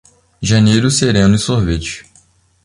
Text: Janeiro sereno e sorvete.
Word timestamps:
Janeiro 0.41 0.89
sereno 0.89 1.35
e 1.35 1.37
sorvete. 1.37 2.03